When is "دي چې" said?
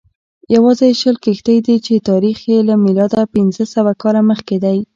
1.65-2.05